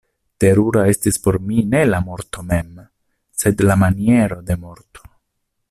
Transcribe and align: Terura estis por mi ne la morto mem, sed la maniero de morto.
Terura 0.43 0.85
estis 0.93 1.19
por 1.25 1.37
mi 1.49 1.65
ne 1.73 1.81
la 1.89 1.99
morto 2.07 2.45
mem, 2.53 2.71
sed 3.43 3.63
la 3.69 3.77
maniero 3.83 4.41
de 4.49 4.57
morto. 4.67 5.09